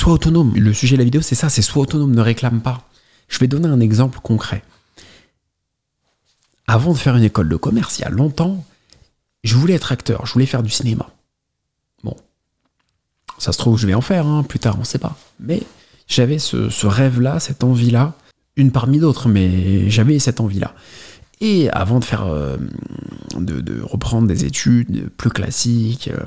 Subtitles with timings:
[0.00, 0.54] sois autonome.
[0.56, 2.88] Le sujet de la vidéo, c'est ça, c'est sois autonome, ne réclame pas.
[3.28, 4.64] Je vais donner un exemple concret.
[6.66, 8.64] Avant de faire une école de commerce, il y a longtemps,
[9.44, 11.10] je voulais être acteur, je voulais faire du cinéma.
[12.02, 12.16] Bon,
[13.38, 15.16] ça se trouve, je vais en faire hein, plus tard, on ne sait pas.
[15.38, 15.62] Mais
[16.08, 18.14] j'avais ce, rêve-là, cette envie-là,
[18.56, 20.74] une parmi d'autres, mais j'avais cette envie-là.
[21.42, 22.56] Et avant de faire, euh,
[23.36, 26.24] de, reprendre des études plus classiques, euh,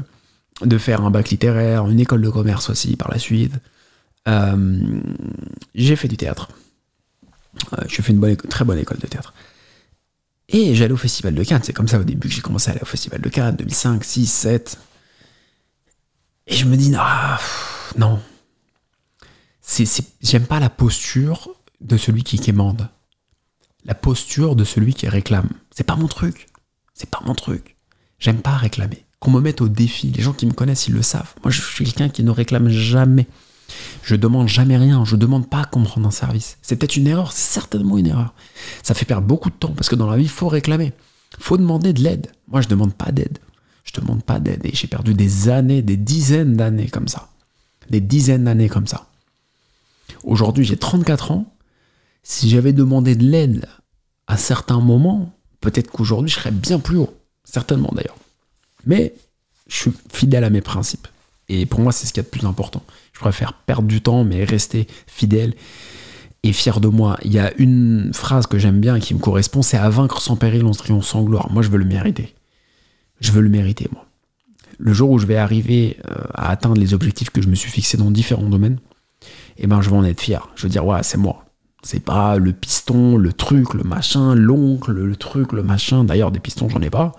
[0.61, 3.53] de faire un bac littéraire, une école de commerce aussi par la suite,
[4.27, 5.01] euh,
[5.75, 6.49] j'ai fait du théâtre.
[7.87, 9.33] j'ai fait une très bonne école de théâtre.
[10.49, 11.61] Et j'allais au Festival de Cannes.
[11.63, 14.03] C'est comme ça au début que j'ai commencé à aller au Festival de Cannes, 2005,
[14.03, 14.77] 6, 7.
[16.47, 16.91] Et je me dis,
[17.97, 18.19] non.
[20.21, 22.89] J'aime pas la posture de celui qui quémande.
[23.85, 25.49] La posture de celui qui réclame.
[25.71, 26.47] C'est pas mon truc.
[26.93, 27.75] C'est pas mon truc.
[28.19, 29.02] J'aime pas réclamer.
[29.23, 30.11] Qu'on me mette au défi.
[30.11, 31.33] Les gens qui me connaissent, ils le savent.
[31.45, 33.25] Moi, je suis quelqu'un qui ne réclame jamais.
[34.03, 36.57] Je demande jamais rien, je demande pas qu'on me rende un service.
[36.61, 38.33] C'est peut-être une erreur, c'est certainement une erreur.
[38.83, 40.91] Ça fait perdre beaucoup de temps parce que dans la vie, il faut réclamer.
[41.39, 42.33] Faut demander de l'aide.
[42.49, 43.37] Moi, je demande pas d'aide.
[43.85, 44.59] Je demande pas d'aide.
[44.65, 47.29] Et j'ai perdu des années, des dizaines d'années comme ça.
[47.89, 49.07] Des dizaines d'années comme ça.
[50.25, 51.55] Aujourd'hui, j'ai 34 ans.
[52.23, 53.69] Si j'avais demandé de l'aide
[54.27, 57.17] à certains moments, peut-être qu'aujourd'hui, je serais bien plus haut.
[57.45, 58.17] Certainement d'ailleurs.
[58.85, 59.13] Mais
[59.67, 61.07] je suis fidèle à mes principes.
[61.49, 62.83] Et pour moi, c'est ce qui est le plus important.
[63.13, 65.53] Je préfère perdre du temps, mais rester fidèle
[66.43, 67.17] et fier de moi.
[67.23, 70.35] Il y a une phrase que j'aime bien qui me correspond, c'est à vaincre sans
[70.35, 71.51] péril, on triomphe sans gloire.
[71.51, 72.33] Moi, je veux le mériter.
[73.19, 74.05] Je veux le mériter, moi.
[74.77, 77.69] Le jour où je vais arriver euh, à atteindre les objectifs que je me suis
[77.69, 78.79] fixés dans différents domaines,
[79.57, 80.49] eh ben, je vais en être fier.
[80.55, 81.42] Je veux dire, ouais, c'est moi.
[81.83, 86.05] C'est pas le piston, le truc, le machin, l'oncle, le truc, le machin.
[86.05, 87.11] D'ailleurs, des pistons, j'en ai pas.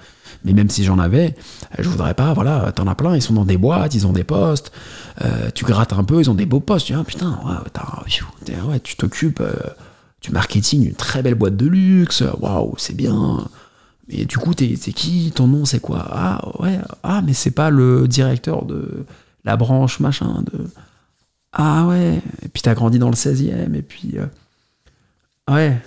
[0.45, 1.35] Mais même si j'en avais,
[1.79, 4.25] je voudrais pas, voilà, t'en as plein, ils sont dans des boîtes, ils ont des
[4.25, 4.73] postes,
[5.23, 7.39] euh, tu grattes un peu, ils ont des beaux postes, tu vois, putain,
[8.69, 9.55] ouais, tu t'occupes euh,
[10.21, 13.49] du marketing d'une très belle boîte de luxe, waouh, c'est bien.
[14.09, 15.33] Mais du coup, c'est qui?
[15.35, 16.07] Ton nom, c'est quoi?
[16.11, 19.07] Ah, ouais, ah, mais c'est pas le directeur de
[19.45, 20.67] la branche machin, de.
[21.53, 24.15] Ah ouais, et puis t'as grandi dans le 16e, et puis.
[24.17, 24.27] Euh,
[25.51, 25.81] ouais,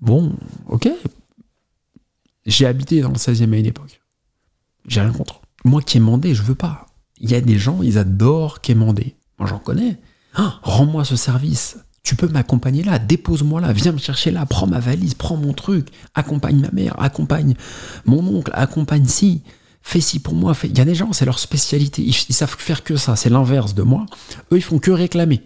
[0.00, 0.34] bon,
[0.68, 0.88] ok,
[2.46, 4.00] j'ai habité dans le 16e à une époque.
[4.86, 5.40] J'ai rien contre.
[5.64, 6.86] Moi, quémander, je veux pas.
[7.18, 9.14] Il y a des gens, ils adorent quémander.
[9.38, 10.00] Moi, j'en connais.
[10.34, 11.78] Ah, rends-moi ce service.
[12.02, 15.52] Tu peux m'accompagner là, dépose-moi là, viens me chercher là, prends ma valise, prends mon
[15.52, 17.54] truc, accompagne ma mère, accompagne
[18.06, 19.42] mon oncle, accompagne si,
[19.82, 20.52] fais ci pour moi.
[20.64, 23.74] Il y a des gens, c'est leur spécialité, ils, savent faire que ça, c'est l'inverse
[23.74, 24.06] de moi.
[24.50, 25.42] Eux, ils font que réclamer.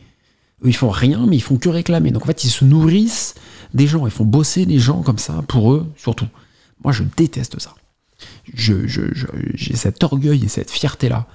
[0.64, 2.10] Ils font rien, mais ils font que réclamer.
[2.10, 3.34] Donc en fait, ils se nourrissent
[3.74, 6.28] des gens, ils font bosser les gens comme ça, pour eux surtout.
[6.82, 7.74] Moi, je déteste ça.
[8.54, 11.26] J'ai cet orgueil et cette fierté-là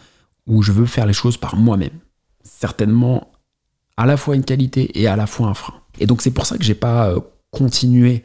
[0.48, 2.00] où je veux faire les choses par moi-même.
[2.44, 3.32] Certainement
[3.98, 5.76] à la fois une qualité et à la fois un frein.
[6.00, 7.20] Et donc c'est pour ça que j'ai pas euh,
[7.52, 8.24] continué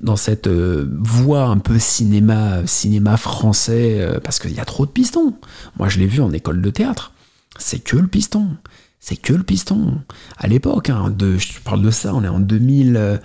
[0.00, 4.86] dans cette euh, voie un peu cinéma, cinéma français, euh, parce qu'il y a trop
[4.86, 5.34] de pistons.
[5.78, 7.12] Moi, je l'ai vu en école de théâtre.
[7.58, 8.56] C'est que le piston.
[9.04, 10.00] C'est que le piston.
[10.38, 13.20] À l'époque, hein, je parle de ça, on est en 2000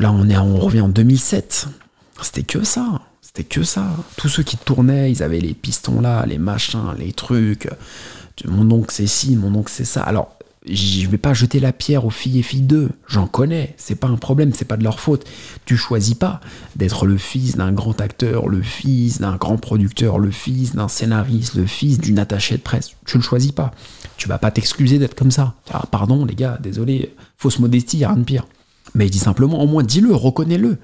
[0.00, 1.68] là, on, est, on revient en 2007.
[2.22, 3.00] C'était que ça.
[3.20, 3.90] C'était que ça.
[4.16, 7.68] Tous ceux qui tournaient, ils avaient les pistons là, les machins, les trucs.
[8.44, 10.02] Mon oncle c'est ci, mon oncle c'est ça.
[10.02, 10.35] Alors,
[10.68, 12.90] je vais pas jeter la pierre aux filles et filles d'eux.
[13.06, 13.74] J'en connais.
[13.76, 15.24] C'est pas un problème, c'est pas de leur faute.
[15.64, 16.40] Tu choisis pas
[16.74, 21.54] d'être le fils d'un grand acteur, le fils d'un grand producteur, le fils d'un scénariste,
[21.54, 22.90] le fils d'une attachée de presse.
[23.06, 23.72] Tu le choisis pas.
[24.16, 25.54] Tu vas pas t'excuser d'être comme ça.
[25.70, 28.46] Ah, pardon, les gars, désolé, fausse modestie, y a rien de pire.
[28.94, 30.78] Mais il dit simplement, au moins dis-le, reconnais-le.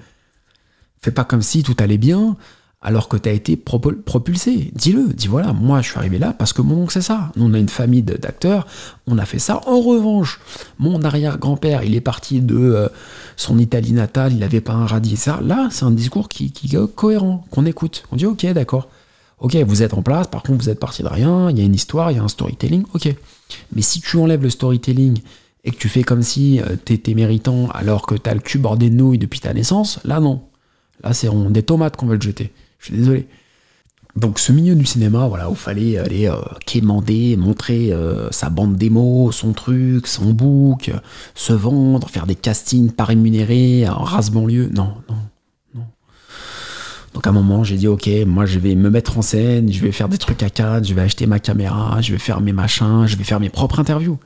[1.01, 2.37] Fais pas comme si tout allait bien
[2.83, 4.71] alors que tu as été propulsé.
[4.75, 7.31] Dis-le, dis voilà, moi je suis arrivé là parce que mon oncle c'est ça.
[7.37, 8.67] Nous on a une famille d'acteurs,
[9.07, 9.61] on a fait ça.
[9.65, 10.41] En revanche,
[10.79, 12.89] mon arrière-grand-père, il est parti de euh,
[13.37, 15.39] son Italie natale, il n'avait pas un radis, ça.
[15.41, 18.03] Là, c'est un discours qui, est cohérent, qu'on écoute.
[18.11, 18.89] On dit ok, d'accord.
[19.39, 21.65] Ok, vous êtes en place, par contre vous êtes parti de rien, il y a
[21.65, 23.13] une histoire, il y a un storytelling, ok.
[23.75, 25.19] Mais si tu enlèves le storytelling
[25.65, 28.89] et que tu fais comme si euh, t'étais méritant alors que t'as le cul bordé
[28.89, 30.43] de nouilles depuis ta naissance, là non.
[31.03, 32.53] Là c'est des tomates qu'on veut le jeter.
[32.83, 33.27] Je suis désolé.
[34.17, 36.35] Donc ce milieu du cinéma, voilà, où fallait aller euh,
[36.65, 40.91] quémander, montrer euh, sa bande démo, son truc, son book,
[41.33, 44.69] se vendre, faire des castings pas rémunérés, en race banlieue.
[44.71, 45.15] Non, non,
[45.73, 45.85] non.
[47.13, 49.79] Donc à un moment, j'ai dit, ok, moi je vais me mettre en scène, je
[49.79, 52.53] vais faire des trucs à quatre, je vais acheter ma caméra, je vais faire mes
[52.53, 54.19] machins, je vais faire mes propres interviews.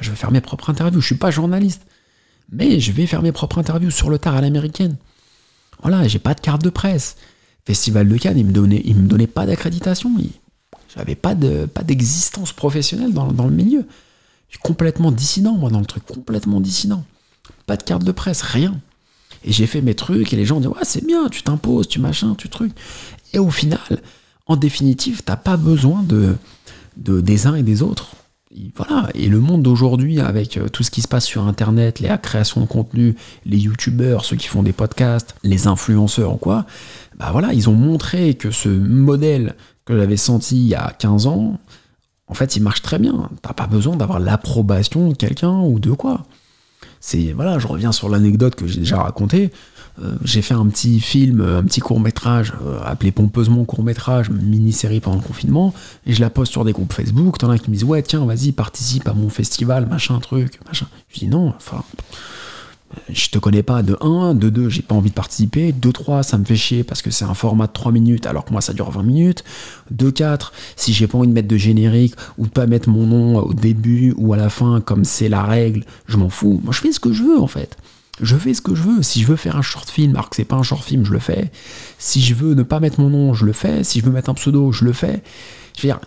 [0.00, 1.00] Je vais faire mes propres interviews.
[1.00, 1.82] Je suis pas journaliste.
[2.50, 4.96] Mais je vais faire mes propres interviews sur le tard à l'américaine.
[5.82, 7.16] Voilà, j'ai pas de carte de presse.
[7.68, 10.10] Festival de Cannes, il me donnait, il me donnait pas d'accréditation.
[10.96, 13.86] J'avais pas de pas d'existence professionnelle dans, le milieu.
[14.48, 17.04] Je suis complètement dissident, moi, dans le truc, complètement dissident.
[17.66, 18.80] Pas de carte de presse, rien.
[19.44, 22.00] Et j'ai fait mes trucs et les gens disent Ouais, c'est bien, tu t'imposes, tu
[22.00, 22.72] machin, tu truc.
[23.34, 24.00] Et au final,
[24.46, 26.36] en définitive, t'as pas besoin de,
[26.96, 28.12] de, des uns et des autres.
[28.76, 29.08] Voilà.
[29.14, 32.60] Et le monde d'aujourd'hui, avec euh, tout ce qui se passe sur Internet, les créations
[32.60, 36.66] de contenu, les youtubeurs, ceux qui font des podcasts, les influenceurs ou quoi,
[37.18, 41.26] bah voilà, ils ont montré que ce modèle que j'avais senti il y a 15
[41.26, 41.58] ans,
[42.28, 43.30] en fait, il marche très bien.
[43.42, 46.24] T'as pas besoin d'avoir l'approbation de quelqu'un ou de quoi.
[47.00, 49.52] C'est voilà, je reviens sur l'anecdote que j'ai déjà racontée.
[50.02, 54.30] Euh, j'ai fait un petit film, un petit court métrage euh, appelé pompeusement court métrage,
[54.30, 55.74] mini-série pendant le confinement,
[56.06, 57.38] et je la poste sur des groupes Facebook.
[57.38, 60.86] T'en as qui me disent ouais tiens vas-y participe à mon festival machin truc machin.
[61.08, 61.82] Je dis non, enfin
[63.08, 66.22] je te connais pas de 1, de 2, j'ai pas envie de participer, de 3,
[66.22, 68.60] ça me fait chier parce que c'est un format de 3 minutes alors que moi
[68.60, 69.44] ça dure 20 minutes,
[69.90, 73.06] de 4, si j'ai pas envie de mettre de générique ou de pas mettre mon
[73.06, 76.60] nom au début ou à la fin comme c'est la règle, je m'en fous.
[76.64, 77.76] Moi je fais ce que je veux en fait.
[78.20, 79.02] Je fais ce que je veux.
[79.02, 81.12] Si je veux faire un short film alors que c'est pas un short film, je
[81.12, 81.52] le fais.
[81.98, 83.84] Si je veux ne pas mettre mon nom, je le fais.
[83.84, 85.22] Si je veux mettre un pseudo, je le fais.
[85.76, 86.00] Je veux dire,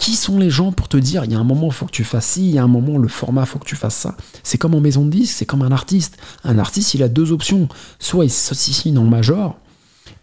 [0.00, 1.92] qui sont les gens pour te dire il y a un moment il faut que
[1.92, 4.16] tu fasses ci, il y a un moment le format faut que tu fasses ça.
[4.42, 6.16] C'est comme en maison de disque, c'est comme un artiste.
[6.42, 7.68] Un artiste il a deux options.
[8.00, 9.58] Soit il signe en major,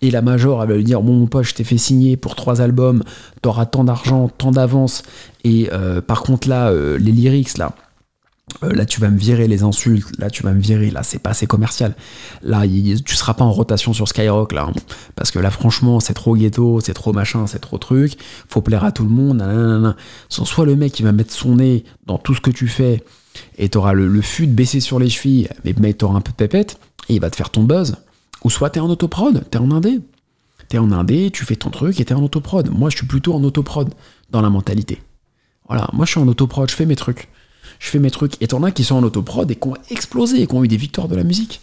[0.02, 2.36] et la major elle va lui dire bon mon pote je t'ai fait signer pour
[2.36, 3.04] trois albums,
[3.42, 5.04] t'auras tant d'argent, tant d'avance,
[5.44, 7.74] et euh, par contre là euh, les lyrics là
[8.64, 11.20] euh, là tu vas me virer les insultes, là tu vas me virer, là c'est
[11.20, 11.96] pas assez commercial.
[12.42, 14.74] Là tu seras pas en rotation sur Skyrock là, hein.
[15.16, 18.18] parce que là franchement c'est trop ghetto, c'est trop machin, c'est trop truc,
[18.50, 19.96] faut plaire à tout le monde.
[20.30, 23.04] Soit le mec qui va mettre son nez dans tout ce que tu fais
[23.58, 26.38] et t'auras le, le fut baissé sur les chevilles, mais, mais t'auras un peu de
[26.38, 26.80] pépette
[27.10, 27.98] et il va te faire ton buzz.
[28.44, 30.00] Ou soit t'es en autoprod, t'es en indé.
[30.70, 32.70] T'es en indé, tu fais ton truc et t'es en autoprod.
[32.72, 33.94] Moi je suis plutôt en autoprod
[34.32, 35.02] dans la mentalité.
[35.68, 37.30] Voilà, moi je suis en autoprod, je fais mes trucs
[37.80, 38.42] je fais mes trucs.
[38.42, 40.68] Et t'en as qui sont en autoprod et qui ont explosé et qui ont eu
[40.68, 41.62] des victoires de la musique.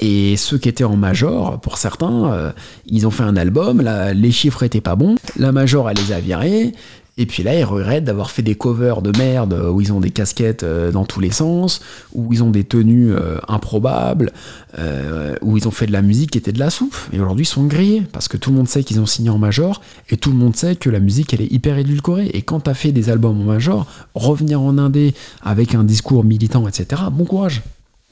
[0.00, 2.52] Et ceux qui étaient en major, pour certains, euh,
[2.86, 3.82] ils ont fait un album,
[4.14, 6.72] les chiffres étaient pas bons, la major elle les a virés,
[7.18, 10.10] et puis là, ils regrettent d'avoir fait des covers de merde où ils ont des
[10.10, 11.82] casquettes euh, dans tous les sens,
[12.14, 14.32] où ils ont des tenues euh, improbables,
[14.78, 16.96] euh, où ils ont fait de la musique qui était de la soupe.
[17.12, 19.36] Et aujourd'hui, ils sont grillés parce que tout le monde sait qu'ils ont signé en
[19.36, 22.28] major et tout le monde sait que la musique, elle est hyper édulcorée.
[22.32, 26.66] Et quand t'as fait des albums en major, revenir en indé avec un discours militant,
[26.66, 27.62] etc., bon courage.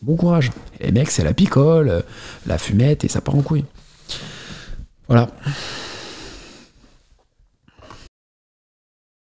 [0.03, 0.51] Bon courage.
[0.79, 2.03] Et les mecs, c'est la picole,
[2.47, 3.65] la fumette et ça part en couille.
[5.09, 5.31] Voilà.